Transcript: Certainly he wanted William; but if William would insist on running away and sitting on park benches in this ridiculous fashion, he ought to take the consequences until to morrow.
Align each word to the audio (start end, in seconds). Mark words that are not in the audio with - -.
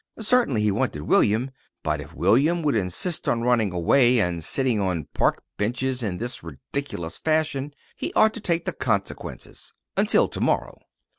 Certainly 0.19 0.63
he 0.63 0.71
wanted 0.71 1.03
William; 1.03 1.51
but 1.83 2.01
if 2.01 2.15
William 2.15 2.63
would 2.63 2.73
insist 2.73 3.29
on 3.29 3.43
running 3.43 3.71
away 3.71 4.17
and 4.17 4.43
sitting 4.43 4.79
on 4.81 5.03
park 5.13 5.43
benches 5.57 6.01
in 6.01 6.17
this 6.17 6.41
ridiculous 6.43 7.17
fashion, 7.17 7.71
he 7.95 8.11
ought 8.15 8.33
to 8.33 8.41
take 8.41 8.65
the 8.65 8.73
consequences 8.73 9.73
until 9.95 10.27
to 10.27 10.41
morrow. 10.41 10.79